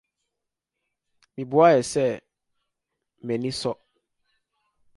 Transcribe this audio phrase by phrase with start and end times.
[1.33, 2.05] Mibuae sɛ:
[3.25, 3.71] M’ani sɔ.